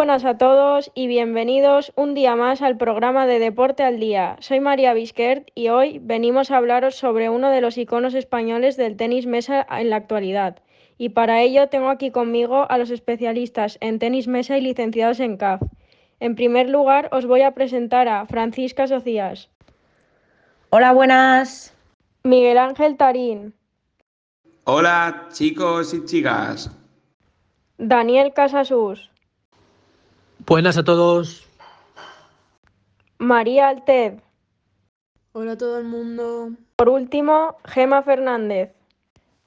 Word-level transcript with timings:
buenas 0.00 0.24
a 0.24 0.38
todos 0.38 0.90
y 0.94 1.08
bienvenidos 1.08 1.92
un 1.94 2.14
día 2.14 2.34
más 2.34 2.62
al 2.62 2.78
programa 2.78 3.26
de 3.26 3.38
Deporte 3.38 3.82
al 3.82 4.00
Día. 4.00 4.38
Soy 4.40 4.58
María 4.58 4.94
Bisquert 4.94 5.50
y 5.54 5.68
hoy 5.68 5.98
venimos 5.98 6.50
a 6.50 6.56
hablaros 6.56 6.94
sobre 6.94 7.28
uno 7.28 7.50
de 7.50 7.60
los 7.60 7.76
iconos 7.76 8.14
españoles 8.14 8.78
del 8.78 8.96
tenis 8.96 9.26
mesa 9.26 9.66
en 9.70 9.90
la 9.90 9.96
actualidad. 9.96 10.62
Y 10.96 11.10
para 11.10 11.42
ello 11.42 11.68
tengo 11.68 11.90
aquí 11.90 12.10
conmigo 12.10 12.64
a 12.70 12.78
los 12.78 12.90
especialistas 12.90 13.76
en 13.82 13.98
tenis 13.98 14.26
mesa 14.26 14.56
y 14.56 14.62
licenciados 14.62 15.20
en 15.20 15.36
CAF. 15.36 15.60
En 16.18 16.34
primer 16.34 16.70
lugar 16.70 17.10
os 17.12 17.26
voy 17.26 17.42
a 17.42 17.52
presentar 17.52 18.08
a 18.08 18.24
Francisca 18.24 18.86
Socias. 18.86 19.50
Hola, 20.70 20.94
buenas. 20.94 21.74
Miguel 22.22 22.56
Ángel 22.56 22.96
Tarín. 22.96 23.52
Hola 24.64 25.28
chicos 25.30 25.92
y 25.92 26.02
chicas. 26.06 26.70
Daniel 27.76 28.32
Casasus. 28.32 29.10
Buenas 30.46 30.78
a 30.78 30.84
todos. 30.84 31.46
María 33.18 33.68
Alted. 33.68 34.14
Hola 35.32 35.52
a 35.52 35.58
todo 35.58 35.78
el 35.78 35.84
mundo. 35.84 36.52
Por 36.76 36.88
último, 36.88 37.56
Gema 37.64 38.02
Fernández. 38.02 38.72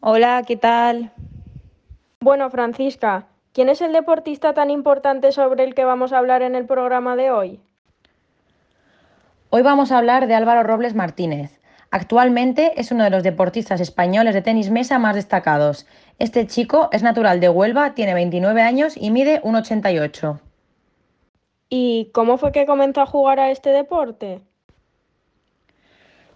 Hola, 0.00 0.42
¿qué 0.46 0.56
tal? 0.56 1.12
Bueno, 2.20 2.50
Francisca, 2.50 3.28
¿quién 3.52 3.68
es 3.68 3.80
el 3.80 3.92
deportista 3.92 4.52
tan 4.52 4.68
importante 4.68 5.30
sobre 5.30 5.62
el 5.64 5.74
que 5.74 5.84
vamos 5.84 6.12
a 6.12 6.18
hablar 6.18 6.42
en 6.42 6.56
el 6.56 6.66
programa 6.66 7.14
de 7.14 7.30
hoy? 7.30 7.60
Hoy 9.50 9.62
vamos 9.62 9.92
a 9.92 9.98
hablar 9.98 10.26
de 10.26 10.34
Álvaro 10.34 10.64
Robles 10.64 10.94
Martínez. 10.94 11.60
Actualmente 11.92 12.72
es 12.80 12.90
uno 12.90 13.04
de 13.04 13.10
los 13.10 13.22
deportistas 13.22 13.80
españoles 13.80 14.34
de 14.34 14.42
tenis 14.42 14.70
mesa 14.70 14.98
más 14.98 15.14
destacados. 15.14 15.86
Este 16.18 16.46
chico 16.46 16.88
es 16.92 17.02
natural 17.02 17.40
de 17.40 17.48
Huelva, 17.48 17.94
tiene 17.94 18.14
29 18.14 18.60
años 18.60 18.96
y 18.96 19.10
mide 19.10 19.40
1,88. 19.42 20.40
¿Y 21.72 22.10
cómo 22.12 22.36
fue 22.36 22.50
que 22.50 22.66
comenzó 22.66 23.00
a 23.00 23.06
jugar 23.06 23.38
a 23.38 23.52
este 23.52 23.70
deporte? 23.70 24.40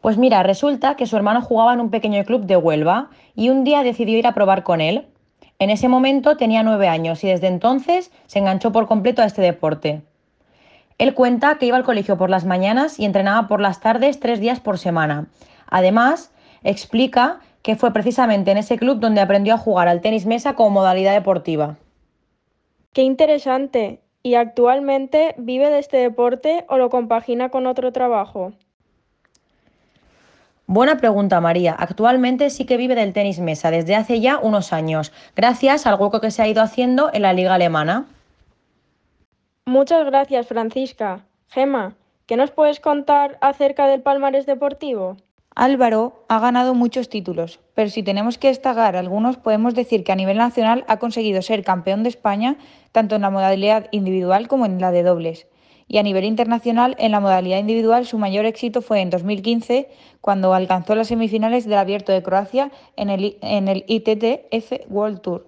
Pues 0.00 0.18
mira, 0.18 0.42
resulta 0.42 0.96
que 0.96 1.06
su 1.06 1.16
hermano 1.16 1.40
jugaba 1.40 1.72
en 1.72 1.80
un 1.80 1.90
pequeño 1.90 2.24
club 2.24 2.46
de 2.46 2.56
Huelva 2.56 3.10
y 3.36 3.48
un 3.48 3.62
día 3.62 3.84
decidió 3.84 4.18
ir 4.18 4.26
a 4.26 4.34
probar 4.34 4.64
con 4.64 4.80
él. 4.80 5.06
En 5.60 5.70
ese 5.70 5.88
momento 5.88 6.36
tenía 6.36 6.64
nueve 6.64 6.88
años 6.88 7.22
y 7.22 7.28
desde 7.28 7.46
entonces 7.46 8.10
se 8.26 8.40
enganchó 8.40 8.72
por 8.72 8.88
completo 8.88 9.22
a 9.22 9.26
este 9.26 9.40
deporte. 9.40 10.02
Él 10.98 11.14
cuenta 11.14 11.58
que 11.58 11.66
iba 11.66 11.76
al 11.76 11.84
colegio 11.84 12.18
por 12.18 12.28
las 12.28 12.44
mañanas 12.44 12.98
y 12.98 13.04
entrenaba 13.04 13.46
por 13.46 13.60
las 13.60 13.80
tardes 13.80 14.18
tres 14.18 14.40
días 14.40 14.58
por 14.58 14.78
semana. 14.78 15.28
Además, 15.68 16.32
explica 16.64 17.40
que 17.62 17.76
fue 17.76 17.92
precisamente 17.92 18.50
en 18.50 18.58
ese 18.58 18.78
club 18.78 18.98
donde 18.98 19.20
aprendió 19.20 19.54
a 19.54 19.58
jugar 19.58 19.86
al 19.86 20.00
tenis 20.00 20.26
mesa 20.26 20.54
como 20.54 20.70
modalidad 20.70 21.12
deportiva. 21.12 21.76
Qué 22.92 23.02
interesante. 23.02 24.00
¿Y 24.22 24.34
actualmente 24.34 25.34
vive 25.38 25.70
de 25.70 25.78
este 25.78 25.96
deporte 25.96 26.64
o 26.68 26.76
lo 26.76 26.90
compagina 26.90 27.48
con 27.48 27.66
otro 27.66 27.92
trabajo? 27.92 28.52
Buena 30.66 30.98
pregunta, 30.98 31.40
María. 31.40 31.74
Actualmente 31.76 32.48
sí 32.50 32.64
que 32.64 32.76
vive 32.76 32.94
del 32.94 33.12
tenis 33.12 33.40
mesa 33.40 33.70
desde 33.70 33.96
hace 33.96 34.20
ya 34.20 34.38
unos 34.38 34.72
años, 34.72 35.12
gracias 35.34 35.86
al 35.86 35.98
hueco 36.00 36.20
que 36.20 36.30
se 36.30 36.42
ha 36.42 36.48
ido 36.48 36.62
haciendo 36.62 37.10
en 37.12 37.22
la 37.22 37.32
liga 37.32 37.54
alemana. 37.54 38.06
Muchas 39.64 40.04
gracias, 40.06 40.46
Francisca. 40.46 41.24
Gema, 41.48 41.94
¿qué 42.26 42.36
nos 42.36 42.52
puedes 42.52 42.78
contar 42.78 43.36
acerca 43.40 43.88
del 43.88 44.02
palmarés 44.02 44.46
deportivo? 44.46 45.16
Álvaro 45.60 46.24
ha 46.28 46.38
ganado 46.38 46.72
muchos 46.72 47.10
títulos, 47.10 47.60
pero 47.74 47.90
si 47.90 48.02
tenemos 48.02 48.38
que 48.38 48.48
destacar 48.48 48.96
algunos, 48.96 49.36
podemos 49.36 49.74
decir 49.74 50.04
que 50.04 50.12
a 50.12 50.16
nivel 50.16 50.38
nacional 50.38 50.86
ha 50.88 50.98
conseguido 50.98 51.42
ser 51.42 51.62
campeón 51.64 52.02
de 52.02 52.08
España 52.08 52.56
tanto 52.92 53.14
en 53.14 53.20
la 53.20 53.28
modalidad 53.28 53.88
individual 53.90 54.48
como 54.48 54.64
en 54.64 54.80
la 54.80 54.90
de 54.90 55.02
dobles. 55.02 55.48
Y 55.86 55.98
a 55.98 56.02
nivel 56.02 56.24
internacional, 56.24 56.96
en 56.98 57.12
la 57.12 57.20
modalidad 57.20 57.58
individual, 57.58 58.06
su 58.06 58.16
mayor 58.16 58.46
éxito 58.46 58.80
fue 58.80 59.02
en 59.02 59.10
2015, 59.10 59.90
cuando 60.22 60.54
alcanzó 60.54 60.94
las 60.94 61.08
semifinales 61.08 61.66
del 61.66 61.76
Abierto 61.76 62.10
de 62.10 62.22
Croacia 62.22 62.70
en 62.96 63.10
el, 63.10 63.36
en 63.42 63.68
el 63.68 63.84
ITTF 63.86 64.88
World 64.88 65.20
Tour. 65.20 65.46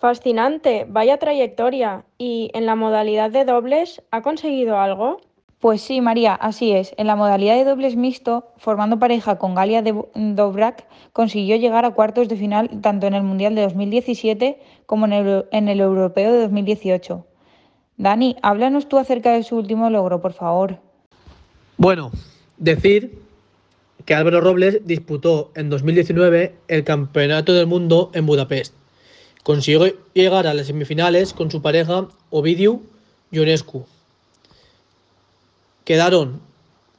Fascinante, 0.00 0.86
vaya 0.88 1.18
trayectoria. 1.18 2.06
¿Y 2.16 2.50
en 2.54 2.64
la 2.64 2.76
modalidad 2.76 3.30
de 3.30 3.44
dobles 3.44 4.02
ha 4.10 4.22
conseguido 4.22 4.78
algo? 4.78 5.20
Pues 5.62 5.80
sí, 5.80 6.00
María, 6.00 6.34
así 6.34 6.72
es. 6.72 6.92
En 6.96 7.06
la 7.06 7.14
modalidad 7.14 7.54
de 7.54 7.62
dobles 7.64 7.94
mixto, 7.94 8.48
formando 8.56 8.98
pareja 8.98 9.38
con 9.38 9.54
Galia 9.54 9.80
Dobrak, 9.80 10.88
consiguió 11.12 11.54
llegar 11.54 11.84
a 11.84 11.92
cuartos 11.92 12.28
de 12.28 12.34
final 12.34 12.68
tanto 12.80 13.06
en 13.06 13.14
el 13.14 13.22
Mundial 13.22 13.54
de 13.54 13.62
2017 13.62 14.58
como 14.86 15.06
en 15.06 15.12
el, 15.12 15.44
en 15.52 15.68
el 15.68 15.78
Europeo 15.78 16.32
de 16.32 16.40
2018. 16.40 17.24
Dani, 17.96 18.34
háblanos 18.42 18.88
tú 18.88 18.98
acerca 18.98 19.34
de 19.34 19.44
su 19.44 19.56
último 19.56 19.88
logro, 19.88 20.20
por 20.20 20.32
favor. 20.32 20.80
Bueno, 21.76 22.10
decir 22.56 23.20
que 24.04 24.16
Álvaro 24.16 24.40
Robles 24.40 24.80
disputó 24.84 25.52
en 25.54 25.70
2019 25.70 26.56
el 26.66 26.82
Campeonato 26.82 27.52
del 27.52 27.68
Mundo 27.68 28.10
en 28.14 28.26
Budapest. 28.26 28.74
Consiguió 29.44 29.94
llegar 30.12 30.48
a 30.48 30.54
las 30.54 30.66
semifinales 30.66 31.32
con 31.32 31.52
su 31.52 31.62
pareja 31.62 32.08
Ovidiu 32.30 32.82
Ionescu 33.30 33.86
quedaron 35.84 36.40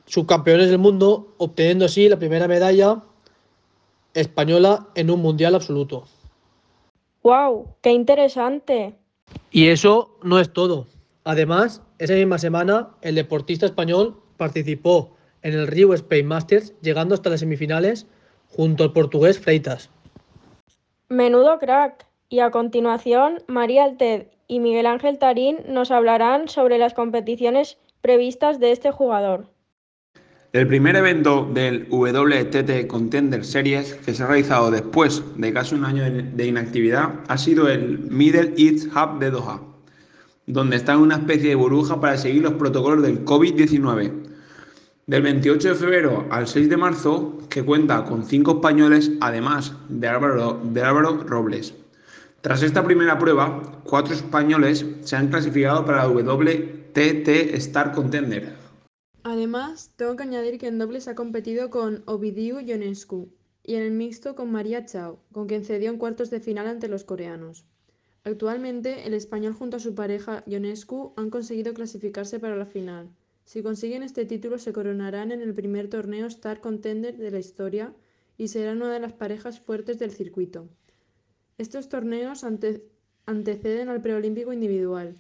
subcampeones 0.06 0.70
del 0.70 0.80
mundo, 0.80 1.34
obteniendo 1.38 1.86
así 1.86 2.10
la 2.10 2.20
primera 2.20 2.48
medalla 2.48 3.02
española 4.14 4.88
en 4.96 5.10
un 5.10 5.22
mundial 5.22 5.56
absoluto. 5.56 6.06
¡Wow! 7.24 7.76
¡Qué 7.82 7.92
interesante! 7.92 8.96
Y 9.52 9.68
eso 9.70 10.18
no 10.24 10.40
es 10.40 10.52
todo. 10.52 10.88
Además, 11.24 11.82
esa 12.00 12.14
misma 12.14 12.38
semana, 12.38 12.90
el 13.02 13.16
deportista 13.16 13.66
español 13.66 14.22
participó 14.38 15.16
en 15.42 15.54
el 15.54 15.68
Rio 15.68 15.94
Spain 15.94 16.28
Masters, 16.28 16.74
llegando 16.82 17.16
hasta 17.16 17.30
las 17.30 17.40
semifinales 17.40 18.08
junto 18.50 18.84
al 18.84 18.94
portugués 18.94 19.40
Freitas. 19.40 19.90
Menudo 21.10 21.60
crack. 21.60 22.06
Y 22.30 22.40
a 22.40 22.50
continuación, 22.50 23.44
María 23.48 23.84
Alted 23.84 24.26
y 24.48 24.60
Miguel 24.60 24.88
Ángel 24.88 25.20
Tarín 25.20 25.58
nos 25.68 25.92
hablarán 25.92 26.48
sobre 26.48 26.80
las 26.80 26.96
competiciones 26.96 27.78
previstas 28.04 28.60
de 28.60 28.74
este 28.74 28.92
jugador. 28.92 29.46
El 30.52 30.68
primer 30.68 30.98
evento 30.98 31.50
del 31.52 31.88
WTT 31.90 32.86
Contender 32.86 33.46
Series 33.46 33.94
que 33.94 34.14
se 34.14 34.22
ha 34.22 34.28
realizado 34.28 34.70
después 34.70 35.24
de 35.38 35.54
casi 35.54 35.74
un 35.74 35.86
año 35.86 36.04
de 36.04 36.46
inactividad 36.46 37.22
ha 37.30 37.38
sido 37.38 37.70
el 37.70 38.00
Middle 38.00 38.54
East 38.58 38.88
Hub 38.88 39.20
de 39.20 39.32
Doha, 39.32 39.62
donde 40.46 40.76
está 40.76 40.94
en 40.94 41.00
una 41.00 41.16
especie 41.16 41.50
de 41.50 41.56
burbuja 41.56 42.02
para 42.02 42.18
seguir 42.18 42.44
los 42.44 42.56
protocolos 42.56 43.04
del 43.04 43.24
COVID-19. 43.24 44.12
Del 45.08 45.22
28 45.22 45.70
de 45.70 45.76
febrero 45.76 46.28
al 46.30 46.48
6 46.48 46.70
de 46.70 46.78
marzo, 46.78 47.38
que 47.50 47.64
cuenta 47.64 48.04
con 48.04 48.26
cinco 48.26 48.56
españoles, 48.56 49.14
además 49.22 49.74
de 49.88 50.10
Álvaro, 50.10 50.60
de 50.62 50.84
Álvaro 50.84 51.24
Robles. 51.26 51.74
Tras 52.42 52.64
esta 52.64 52.84
primera 52.84 53.18
prueba, 53.18 53.62
cuatro 53.86 54.14
españoles 54.14 54.86
se 55.04 55.16
han 55.16 55.30
clasificado 55.30 55.86
para 55.86 56.00
la 56.00 56.10
WTT 56.10 56.83
Star 56.96 57.92
Contender. 57.92 58.54
Además, 59.24 59.92
tengo 59.96 60.16
que 60.16 60.24
añadir 60.24 60.60
que 60.60 60.68
en 60.68 60.78
dobles 60.78 61.08
ha 61.08 61.16
competido 61.16 61.72
con 61.72 62.04
Ovidiu 62.06 62.60
Ionescu 62.60 63.30
y 63.64 63.76
en 63.76 63.82
el 63.82 63.92
mixto 63.92 64.36
con 64.36 64.52
María 64.52 64.86
Chao, 64.86 65.20
con 65.32 65.48
quien 65.48 65.66
cedió 65.66 65.90
en 65.90 65.98
cuartos 65.98 66.30
de 66.30 66.40
final 66.40 66.68
ante 66.68 66.88
los 66.88 67.04
coreanos. 67.04 67.66
Actualmente, 68.24 69.08
el 69.08 69.16
español 69.16 69.54
junto 69.54 69.78
a 69.78 69.80
su 69.80 69.96
pareja 69.96 70.44
Ionescu 70.46 71.14
han 71.18 71.32
conseguido 71.32 71.74
clasificarse 71.74 72.40
para 72.40 72.56
la 72.56 72.68
final. 72.68 73.10
Si 73.44 73.64
consiguen 73.64 74.04
este 74.04 74.26
título, 74.26 74.60
se 74.60 74.72
coronarán 74.72 75.32
en 75.32 75.42
el 75.42 75.56
primer 75.56 75.90
torneo 75.90 76.28
Star 76.28 76.62
Contender 76.62 77.18
de 77.18 77.32
la 77.32 77.40
historia 77.40 77.92
y 78.38 78.50
serán 78.50 78.78
una 78.78 78.94
de 78.94 79.00
las 79.00 79.14
parejas 79.14 79.60
fuertes 79.60 79.98
del 79.98 80.12
circuito. 80.12 80.70
Estos 81.58 81.90
torneos 81.90 82.44
anteceden 83.26 83.90
al 83.90 84.02
preolímpico 84.02 84.54
individual, 84.54 85.16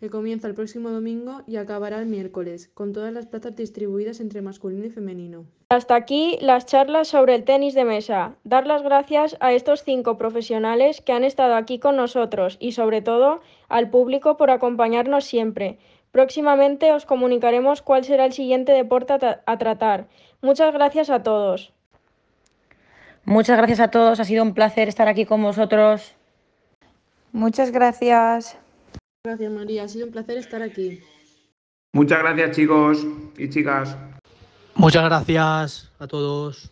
que 0.00 0.10
comienza 0.10 0.46
el 0.46 0.54
próximo 0.54 0.90
domingo 0.90 1.42
y 1.46 1.56
acabará 1.56 1.98
el 1.98 2.06
miércoles, 2.06 2.70
con 2.74 2.92
todas 2.92 3.12
las 3.12 3.26
plazas 3.26 3.56
distribuidas 3.56 4.20
entre 4.20 4.42
masculino 4.42 4.84
y 4.84 4.90
femenino. 4.90 5.44
Hasta 5.70 5.94
aquí 5.94 6.38
las 6.40 6.66
charlas 6.66 7.08
sobre 7.08 7.34
el 7.34 7.44
tenis 7.44 7.74
de 7.74 7.84
mesa. 7.84 8.34
Dar 8.44 8.66
las 8.66 8.82
gracias 8.82 9.36
a 9.40 9.52
estos 9.52 9.82
cinco 9.82 10.18
profesionales 10.18 11.00
que 11.00 11.12
han 11.12 11.24
estado 11.24 11.54
aquí 11.54 11.78
con 11.78 11.96
nosotros 11.96 12.56
y 12.60 12.72
sobre 12.72 13.00
todo 13.00 13.40
al 13.68 13.90
público 13.90 14.36
por 14.36 14.50
acompañarnos 14.50 15.24
siempre. 15.24 15.78
Próximamente 16.12 16.92
os 16.92 17.06
comunicaremos 17.06 17.82
cuál 17.82 18.04
será 18.04 18.26
el 18.26 18.32
siguiente 18.32 18.72
deporte 18.72 19.14
a, 19.14 19.42
a 19.46 19.58
tratar. 19.58 20.06
Muchas 20.42 20.72
gracias 20.72 21.10
a 21.10 21.22
todos. 21.22 21.72
Muchas 23.24 23.56
gracias 23.56 23.80
a 23.80 23.88
todos, 23.88 24.20
ha 24.20 24.24
sido 24.24 24.44
un 24.44 24.54
placer 24.54 24.88
estar 24.88 25.08
aquí 25.08 25.24
con 25.24 25.42
vosotros. 25.42 26.14
Muchas 27.32 27.72
gracias. 27.72 28.56
Gracias 29.26 29.50
María, 29.50 29.82
ha 29.82 29.88
sido 29.88 30.06
un 30.06 30.12
placer 30.12 30.38
estar 30.38 30.62
aquí. 30.62 31.00
Muchas 31.92 32.20
gracias 32.20 32.54
chicos 32.54 33.04
y 33.36 33.50
chicas. 33.50 33.96
Muchas 34.76 35.04
gracias 35.04 35.90
a 35.98 36.06
todos. 36.06 36.70